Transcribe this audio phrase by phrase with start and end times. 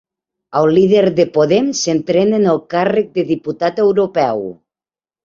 [0.59, 4.43] El líder de Podem s'estrena en el càrrec de diputat europeu